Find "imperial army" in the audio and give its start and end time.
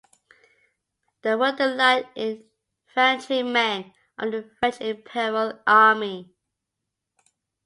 4.81-6.33